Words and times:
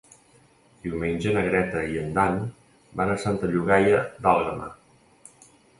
Diumenge 0.85 1.33
na 1.35 1.43
Greta 1.49 1.83
i 1.97 2.01
en 2.05 2.09
Dan 2.17 2.41
van 3.03 3.13
a 3.17 3.21
Santa 3.27 3.53
Llogaia 3.53 4.05
d'Àlguema. 4.25 4.77